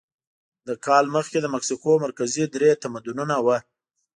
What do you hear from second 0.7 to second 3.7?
کال مخکې د مکسیکو مرکزي درې تمدنونه وو.